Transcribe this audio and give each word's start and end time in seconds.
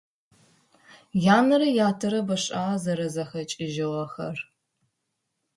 Янэрэ 1.37 1.67
ятэрэ 1.87 2.19
бэшIагъэ 2.27 2.75
зэрэзэхэкIыжьыгъэхэр. 2.83 4.37